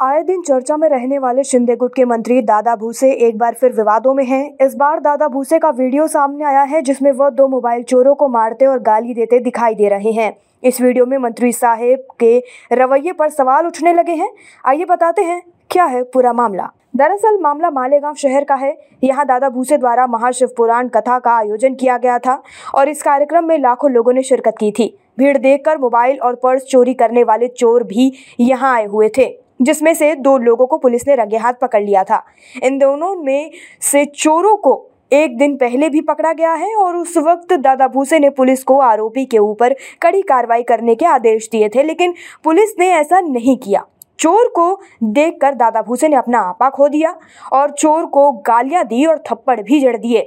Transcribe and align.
आए 0.00 0.22
दिन 0.22 0.42
चर्चा 0.42 0.76
में 0.76 0.88
रहने 0.88 1.18
वाले 1.18 1.42
शिंदे 1.44 1.74
गुट 1.76 1.94
के 1.94 2.04
मंत्री 2.04 2.40
दादा 2.42 2.74
भूसे 2.76 3.10
एक 3.26 3.38
बार 3.38 3.54
फिर 3.54 3.72
विवादों 3.72 4.12
में 4.14 4.24
हैं। 4.24 4.42
इस 4.62 4.74
बार 4.74 5.00
दादा 5.00 5.28
भूसे 5.28 5.58
का 5.58 5.70
वीडियो 5.70 6.06
सामने 6.06 6.44
आया 6.44 6.62
है, 6.62 6.82
जिसमें 6.82 7.10
वह 7.12 7.30
दो 7.30 7.46
मोबाइल 7.48 7.82
चोरों 7.82 8.14
को 8.14 8.28
मारते 8.28 8.66
और 8.66 8.78
गाली 8.80 9.14
देते 9.14 9.38
दिखाई 9.40 9.74
दे 9.74 9.88
रहे 9.88 10.12
हैं। 10.12 10.32
इस 10.62 10.80
वीडियो 10.80 11.06
में 11.06 11.16
मंत्री 11.18 11.52
साहेब 11.52 12.04
के 12.20 12.38
रवैये 12.72 13.12
पर 13.12 13.30
सवाल 13.30 13.66
उठने 13.66 13.92
लगे 13.92 14.12
हैं। 14.12 14.30
आइए 14.64 14.84
बताते 14.84 15.22
हैं, 15.22 15.42
क्या 15.70 15.84
है 15.84 16.02
पूरा 16.04 16.32
मामला? 16.32 16.68
दरअसल 16.96 17.40
मामला 17.40 17.70
मालेगांव 17.70 18.14
शहर 18.14 18.44
का 18.44 18.54
है। 18.54 18.76
यहाँ 19.04 19.26
दादा 19.26 19.48
भूसे 19.48 19.78
द्वारा 19.78 20.06
महाशिव 20.06 20.52
पुराण 20.56 20.88
कथा 20.88 21.18
का 21.18 21.32
आयोजन 21.32 21.74
किया 21.74 21.98
गया 21.98 22.18
था 22.18 22.42
और 22.74 22.88
इस 22.88 23.02
कार्यक्रम 23.02 23.44
में 23.44 23.58
लाखों 23.58 23.90
लोगों 23.90 24.12
ने 24.12 24.22
शिरकत 24.22 24.54
की 24.60 24.70
थी। 24.70 24.88
भीड़ 25.18 25.36
देखकर 25.38 25.78
मोबाइल 25.78 26.18
और 26.18 26.34
पर्स 26.36 26.64
चोरी 26.64 26.94
करने 26.94 27.24
वाले 27.24 27.48
चोर 27.50 27.84
भी 27.84 28.12
यहाँ 28.40 28.74
आए 28.74 28.86
हुए 28.86 29.10
थे। 29.18 29.28
जिसमें 29.60 29.92
से 29.94 30.14
दो 30.16 30.36
लोगों 30.38 30.66
को 30.66 30.78
पुलिस 30.78 31.06
ने 31.08 31.14
रंगे 31.14 31.36
हाथ 31.36 31.54
पकड़ 31.62 31.82
लिया 31.82 32.04
था। 32.04 32.22
इन 32.62 32.78
दोनों 32.78 33.14
में 33.16 33.50
से 33.82 34.04
चोरों 34.06 34.56
को 34.56 34.84
एक 35.12 35.36
दिन 35.38 35.56
पहले 35.56 35.88
भी 35.88 36.00
पकड़ा 36.00 36.32
गया 36.32 36.52
है 36.52 36.74
और 36.76 36.96
उस 36.96 37.16
वक्त 37.16 37.52
दादा 37.54 37.86
भूसे 37.88 38.18
ने 38.18 38.30
पुलिस 38.30 38.64
को 38.64 38.78
आरोपी 38.80 39.24
के 39.24 39.38
ऊपर 39.38 39.74
कड़ी 40.02 40.22
कार्रवाई 40.22 40.62
करने 40.62 40.94
के 40.94 41.06
आदेश 41.06 41.48
दिए 41.52 41.68
थे, 41.68 41.82
लेकिन 41.82 42.14
पुलिस 42.44 42.74
ने 42.78 42.88
ऐसा 42.90 43.20
नहीं 43.20 43.56
किया। 43.56 43.84
चोर 44.18 44.48
को 44.48 44.80
देखकर 45.04 45.54
दादा 45.54 45.82
भूसे 45.82 46.08
ने 46.08 46.16
अपना 46.16 46.38
आपा 46.40 46.68
खो 46.70 46.88
दिया 46.88 47.14
और 47.52 47.70
चोर 47.70 48.06
को 48.06 48.30
गालियाँ 48.46 48.84
दी 48.84 49.04
और 49.06 49.22
थप्पड़ 49.30 49.60
भी 49.60 49.80
जड़ 49.80 49.96
दिए। 49.96 50.26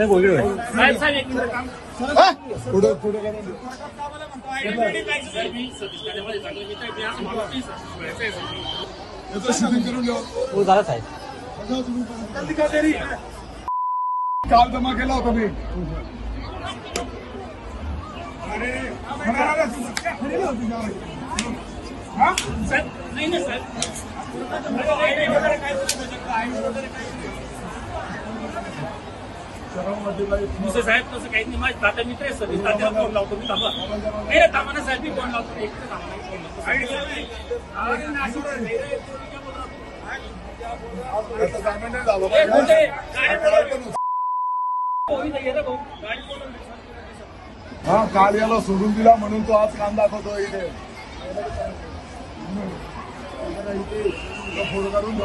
मिनिट 0.00 1.50
काम 1.50 1.66
पुढे 2.72 2.92
पुढे 2.94 3.18
हो? 10.52 10.62
झालं 10.64 10.82
साहेब 10.82 11.02
काल 14.44 14.70
जमा 14.72 14.92
केला 14.94 15.14
होता 15.14 15.30
मी 15.30 15.44
अरे 18.46 18.70
म्हणाला 19.16 19.64
तू 19.66 19.82
सुट्ट्या 19.82 20.12
खरेदी 20.12 20.42
होती 20.42 20.66
का? 20.66 20.78
हा? 22.16 22.32
साहेब 22.68 22.86
नाही 23.14 23.26
ना 23.26 23.40
साहेब 23.40 23.62
वगैरे 25.28 25.56
काय 25.56 25.74
तुमच्याकडे 25.74 26.30
आहे 26.30 26.60
वगैरे 26.60 26.86
काय? 26.86 27.04
शहरामध्ये 29.80 30.24
काही 30.26 30.46
दुसरं 30.46 30.82
साहेब 30.82 31.06
तसं 31.12 31.28
काही 31.32 31.44
नाही 31.44 31.58
माझे 31.60 31.78
दादा 31.82 32.02
मित्र 32.06 32.24
आहे 32.24 32.34
सतीश 32.34 32.60
तात्याला 32.64 33.00
फ़ोन 33.00 33.12
लावतो 33.12 33.36
मी 33.36 33.46
थांबा 33.48 33.68
नाही 33.70 34.40
रे 34.40 34.46
थांबा 34.54 34.72
ना 34.72 34.80
साहेब 34.84 35.02
मी 35.02 35.10
फ़ोन 35.10 35.30
लावतो 35.30 35.60
एक 35.60 35.70
थांबा 35.82 36.06
ना, 36.06 36.16
फ़ोन 36.20 36.40
लावतो. 36.40 36.58
अरे, 37.82 38.06
नाशिक 38.08 38.46
आहे, 38.46 38.60
नाही 38.60 38.76
रे, 38.76 38.98
चोरी 38.98 39.26
काय 39.26 39.38
बोलतो? 39.38 39.60
आता 41.44 41.58
जामीन 41.60 41.92
नाही 41.92 42.04
झालं 42.04 42.24
ए, 42.26 42.46
कुठे? 42.46 42.50
पाहिजे. 42.50 42.86
गाडी 43.14 43.36
बोलवली. 43.44 43.90
हो, 45.10 45.22
इथं 45.22 45.44
ये 45.44 45.52
रे 45.52 45.62
भाऊ. 45.62 45.76
गाडी 46.02 46.22
बोलवली. 46.28 46.58
हा 47.86 48.04
काल 48.14 48.34
याला 48.40 48.60
सोडून 48.60 48.92
दिला 48.94 49.14
म्हणून 49.16 49.42
तो 49.48 49.52
आज 49.54 49.76
काम 49.78 49.96
दाखवतो 49.96 50.38
इथे 50.38 50.68
फ़ोन 54.70 54.90
काढून 54.90 55.18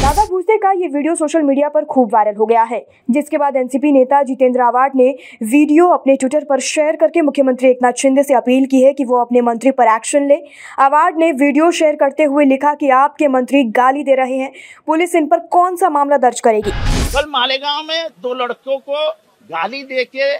दादा 0.00 0.24
भूसे 0.26 0.56
का 0.58 0.70
ये 0.72 0.86
वीडियो 0.88 1.14
सोशल 1.14 1.42
मीडिया 1.42 1.68
पर 1.68 1.84
खूब 1.84 2.12
वायरल 2.14 2.36
हो 2.36 2.46
गया 2.46 2.62
है 2.62 2.78
जिसके 3.10 3.38
बाद 3.38 3.56
एनसीपी 3.56 3.92
नेता 3.92 4.22
जितेंद्र 4.22 4.60
आवाड 4.62 4.92
ने 4.96 5.08
वीडियो 5.42 5.88
अपने 5.88 6.16
ट्विटर 6.16 6.44
पर 6.44 6.60
शेयर 6.62 6.96
करके 6.96 7.20
मुख्यमंत्री 7.22 7.68
एकनाथ 7.70 7.92
शिंदे 7.98 8.22
से 8.22 8.34
अपील 8.34 8.66
की 8.66 8.82
है 8.82 8.92
कि 8.92 9.04
वो 9.04 9.20
अपने 9.20 9.40
मंत्री 9.40 9.70
पर 9.70 9.94
एक्शन 9.94 10.26
ले। 10.28 10.38
आवाड 10.78 11.18
ने 11.18 11.30
वीडियो 11.34 11.70
शेयर 11.72 11.96
करते 11.96 12.24
हुए 12.24 12.44
लिखा 12.44 12.74
कि 12.74 12.88
आपके 12.92 13.28
मंत्री 13.28 13.62
गाली 13.72 14.04
दे 14.04 14.14
रहे 14.14 14.36
हैं 14.36 14.52
पुलिस 14.86 15.14
इन 15.14 15.26
पर 15.26 15.38
कौन 15.52 15.76
सा 15.76 15.88
मामला 15.90 16.16
दर्ज 16.18 16.40
करेगी? 16.40 16.70
कल 17.14 17.30
मालेगांव 17.30 17.82
में 17.82 18.08
दो 18.22 18.34
लड़कों 18.34 18.78
को 18.78 19.10
गाली 19.50 19.82
दे 19.84 20.04
के 20.06 20.36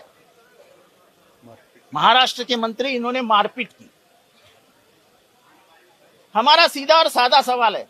महाराष्ट्र 1.92 2.44
के 2.44 2.56
मंत्री 2.56 2.88
इन्होंने 2.90 3.20
मारपीट 3.22 3.68
की। 3.68 3.90
हमारा 6.34 6.66
सीधा 6.66 6.94
और 6.94 7.08
सादा 7.08 7.40
सवाल 7.40 7.76
है। 7.76 7.86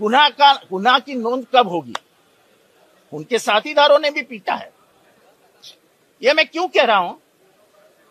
गुनाह 0.00 0.28
का, 0.28 0.52
गुनाह 0.70 0.98
की 0.98 1.14
नोंद 1.14 1.46
कब 1.54 1.68
होगी? 1.68 1.94
उनके 3.12 3.38
साथीदारों 3.38 3.98
ने 3.98 4.10
भी 4.10 4.22
पीटा 4.22 4.54
है। 4.54 4.72
ये 6.22 6.32
मैं 6.32 6.46
क्यों 6.46 6.68
कह 6.68 6.84
रहा 6.84 6.96
हूँ 6.96 7.20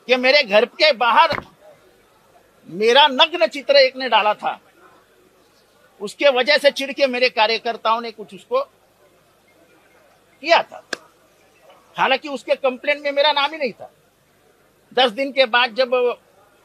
कि 0.07 0.15
मेरे 0.15 0.43
घर 0.43 0.65
के 0.65 0.91
बाहर 0.91 1.45
मेरा 2.69 3.07
नग्न 3.07 3.47
चित्र 3.47 3.75
एक 3.75 3.95
ने 3.95 4.09
डाला 4.09 4.33
था। 4.33 4.59
उसके 6.01 6.29
वजह 6.29 6.57
से 6.57 6.71
चिढ़ 6.71 6.91
के 6.91 7.07
मेरे 7.07 7.29
कार्यकर्ताओं 7.29 8.01
ने 8.01 8.11
कुछ 8.11 8.33
उसको 8.35 8.61
किया 10.43 10.61
था। 10.63 10.85
हालाँकि 11.97 12.29
उसके 12.29 12.55
कंप्लेंट 12.55 13.03
में 13.03 13.11
मेरा 13.11 13.31
नाम 13.31 13.51
ही 13.51 13.57
नहीं 13.57 13.73
था। 13.73 13.91
दस 14.93 15.11
दिन 15.11 15.31
के 15.31 15.45
बाद 15.45 15.75
जब 15.75 16.19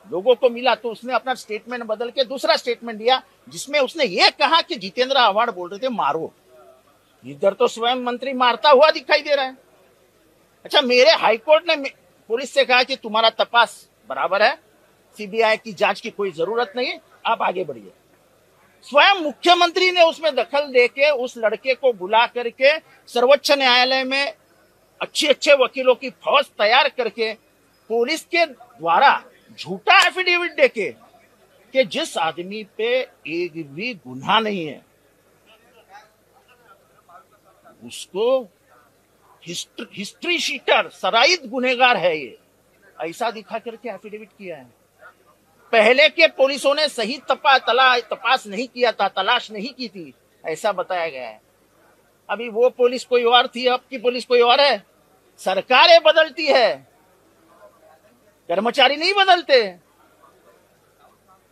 लोगों 0.07 0.35
को 0.35 0.49
मिला 0.51 0.75
तो 0.75 0.91
उसने 0.91 1.13
अपना 1.13 1.35
स्टेटमेंट 1.35 1.83
बदल 1.85 2.11
के 2.11 2.25
दूसरा 2.25 2.57
स्टेटमेंट 2.57 2.99
दिया, 2.99 3.23
जिसमें 3.49 3.79
उसने 3.81 4.05
ये 4.05 4.31
कहा 4.31 4.61
कि 4.61 4.77
जितेंद्र 4.77 5.17
आवाड़ 5.17 5.51
बोल 5.51 5.69
रहे 5.71 5.79
थे, 5.79 5.89
मारो। 5.91 6.33
इधर 7.25 7.53
तो 7.53 7.69
स्वयं 7.69 8.03
मंत्री 8.05 8.33
मारता 8.35 8.71
हुआ 8.71 8.91
दिखाई 8.91 9.21
दे 9.21 9.35
रहा 9.35 9.45
है। 9.45 9.57
अच्छा 10.65 10.81
मेरे 10.83 11.11
हाईकोर्ट 11.13 11.65
ने 11.69 11.77
पुलिस 12.31 12.53
से 12.55 12.65
कहा 12.65 12.83
कि 12.83 12.97
तुम्हारा 12.97 13.31
तपास 13.33 13.89
बराबर 14.09 14.43
है, 14.43 14.55
सीबीआई 15.17 15.57
की 15.57 15.73
जाँच 15.73 16.01
की 16.01 16.11
कोई 16.11 16.31
ज़रूरत 16.33 16.73
नहीं, 16.77 16.93
आप 17.27 17.43
आगे 17.43 17.65
बढ़िए। 17.65 17.93
स्वयं 18.87 19.23
मुख्यमंत्री 19.23 19.91
ने 19.91 20.03
उसमें 20.03 20.35
दखल 20.35 20.67
देके 20.73 21.11
उस 21.13 21.37
लड़के 21.39 21.75
को 21.75 21.93
बुला 21.95 22.27
करके 22.29 22.79
सर्वोच्च 23.09 23.51
न्यायालय 23.53 24.03
में 24.05 24.35
अच्छे 25.01 25.29
अच्छे 25.29 25.55
वकीलों 25.55 25.95
की 25.95 26.11
फौज 26.11 26.47
तैयार 26.59 26.89
करके 26.89 27.33
पुलिस 27.91 28.25
के 28.25 28.45
द्वारा 28.47 29.13
झूठा 29.53 30.07
एफिडेविट 30.07 30.53
देके 30.53 30.91
कि 31.75 31.85
जिस 31.85 32.17
आदमी 32.19 32.63
पे 32.77 32.91
एक 33.27 33.53
भी 33.75 33.95
गुनाह 33.97 34.41
नहीं 34.41 34.67
है, 34.67 34.85
उसको 37.85 38.49
हिस्ट्री 39.47 40.39
शीटर 40.39 40.89
सराइद 40.89 41.49
गुनेगार 41.51 41.97
है 41.97 42.17
ये। 42.19 42.39
ऐसा 43.01 43.31
दिखा 43.31 43.59
करके 43.59 43.89
एफिडेविट 43.89 44.29
किया 44.29 44.57
है। 44.57 44.67
पहले 45.73 46.09
के 46.09 46.27
पुलिसों 46.29 46.75
ने 46.75 46.89
सही 46.89 47.19
तपा, 47.29 47.59
तला, 47.59 47.99
तपास 48.01 48.47
नहीं 48.47 48.67
किया 48.69 48.93
था, 48.93 49.09
तलाश 49.09 49.51
नहीं 49.51 49.73
की 49.75 49.89
थी, 49.89 50.13
ऐसा 50.45 50.73
बताया 50.73 51.09
गया 51.09 51.29
है। 51.29 51.41
अभी 52.29 52.49
वो 52.49 52.69
पुलिस 52.71 53.05
कोई 53.05 53.25
और 53.25 53.47
थी, 53.49 53.67
अब 53.67 53.81
की 53.91 53.99
पुलिस 53.99 54.25
कोई 54.25 54.41
और 54.41 54.61
है? 54.61 54.83
सरकारें 55.39 56.03
बदलती 56.03 56.47
है। 56.47 56.94
कर्मचारी 58.49 58.97
नहीं 58.97 59.13
बदलते। 59.15 59.77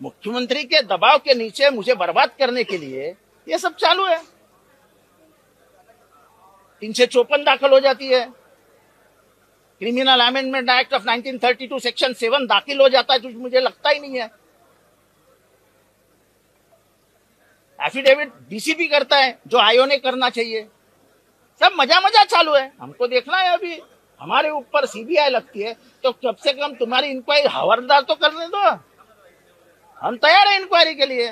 मुख्यमंत्री 0.03 0.65
के 0.65 0.83
दबाव 0.83 1.19
के 1.19 1.35
नीचे 1.35 1.71
मुझे 1.71 1.95
बर्बाद 1.95 2.31
करने 2.39 2.65
के 2.65 2.79
लिए 2.79 3.17
ये 3.49 3.59
सब 3.59 3.75
चालू 3.75 4.07
है। 4.07 4.23
तीन 6.83 6.93
से 6.93 7.07
चौपन 7.07 7.45
दाखिल 7.45 7.71
हो 7.71 7.81
जाती 7.81 8.09
है। 8.09 8.25
Criminal 9.81 10.21
amendment 10.21 10.71
act 10.71 10.95
of 10.95 11.03
1932 11.03 11.79
section 11.79 12.13
seven 12.13 12.47
दाखिल 12.47 12.81
हो 12.81 12.89
जाता 12.89 13.15
है, 13.15 13.21
जो 13.21 13.29
मुझे 13.29 13.61
लगता 13.61 13.91
ही 13.91 14.01
नहीं 14.01 14.19
है। 14.19 14.31
एफिडेविट 17.87 18.33
डीसीपी 18.49 18.87
करता 18.87 19.17
है, 19.17 19.39
जो 19.47 19.59
आयो 19.59 19.87
ने 19.87 19.97
करना 19.97 20.31
चाहिए। 20.31 20.63
सब 21.61 21.73
मज़ा 21.77 22.01
मज़ा 22.01 22.25
चालू 22.25 22.55
है। 22.55 22.73
हमको 22.81 23.07
देखना 23.07 23.37
है 23.37 23.49
अभी। 23.49 23.81
हमारे 24.23 24.51
ऊपर 24.51 24.85
सीबीआई 24.87 25.31
लगती 25.31 25.63
है 25.63 25.73
तो 26.05 26.11
कम 26.13 26.35
से 26.45 26.53
कम 26.53 26.75
तुम्हारी 26.75 27.09
इंक्वायरी 27.09 27.49
हवलदार 27.49 28.01
तो 28.01 28.15
करने 28.15 28.47
दो। 28.49 28.69
हम 29.97 30.17
तैयार 30.17 30.49
है 30.49 30.57
इंक्वायरी 30.57 30.95
के 30.95 31.07
लिए। 31.07 31.31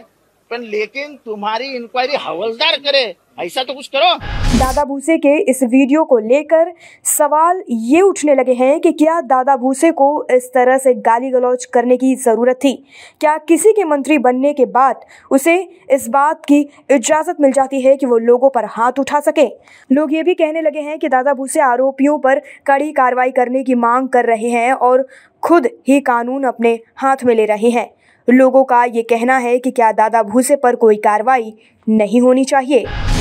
पर 0.50 0.58
लेकिन 0.60 1.16
तुम्हारी 1.16 1.66
इंक्वायरी 1.76 2.16
हवलदार 2.16 2.76
करे, 2.78 3.02
ऐसा 3.38 3.62
तो 3.64 3.74
कुछ 3.74 3.88
करो। 3.88 4.14
दादा 4.50 4.84
भूसे 4.84 5.16
के 5.18 5.36
इस 5.50 5.62
वीडियो 5.62 6.02
को 6.04 6.16
लेकर 6.18 6.72
सवाल 7.04 7.62
ये 7.70 8.00
उठने 8.00 8.34
लगे 8.34 8.52
हैं 8.52 8.78
कि 8.80 8.90
क्या 8.92 9.20
दादा 9.20 9.56
भूसे 9.56 9.90
को 9.90 10.26
इस 10.30 10.50
तरह 10.54 10.78
से 10.78 10.94
गाली 10.94 11.30
गलौज 11.30 11.64
करने 11.64 11.96
की 11.96 12.14
ज़रूरत 12.14 12.56
थी? 12.56 12.72
क्या 13.20 13.36
किसी 13.38 13.72
के 13.72 13.84
मंत्री 13.84 14.18
बनने 14.18 14.52
के 14.52 14.66
बाद 14.66 15.00
उसे 15.30 15.56
इस 15.90 16.08
बात 16.08 16.44
की 16.44 16.60
इजाज़त 16.90 17.36
मिल 17.40 17.52
जाती 17.52 17.80
है 17.80 17.96
कि 17.96 18.06
वो 18.06 18.18
लोगों 18.18 18.50
पर 18.50 18.64
हाथ 18.64 18.98
उठा 18.98 19.20
सके? 19.20 19.46
लोग 19.90 20.14
ये 20.14 20.22
भी 20.22 20.34
कहने 20.34 20.62
लगे 20.62 20.80
हैं 20.80 20.98
कि 20.98 21.08
दादा 21.08 21.34
भूसे 21.34 21.60
आरोपियों 21.60 22.18
पर 22.18 22.42
कड़ी 22.66 22.92
कार्रवाई 22.92 23.30
करने 23.30 23.62
की 23.64 23.74
मांग 23.74 24.08
कर 24.08 24.24
रहे 24.24 24.48
हैं 24.48 24.72
और 24.72 25.06
खुद 25.42 25.68
ही 25.88 26.00
कानून 26.00 26.44
अपने 26.44 26.78
हाथ 26.96 27.24
में 27.24 27.34
ले 27.34 27.44
रहे 27.44 27.70
हैं। 27.70 27.90
लोगों 28.28 28.64
का 28.64 28.84
ये 28.84 29.02
कहना 29.02 29.36
है 29.38 29.58
कि 29.58 29.70
क्या 29.70 29.92
दादा 29.92 30.22
भूसे 30.22 30.56
पर 30.56 30.76
कोई 30.76 30.96
कार्रवाई 30.96 31.54
नहीं 31.88 32.20
होनी 32.20 32.44
चाहिए? 32.44 32.84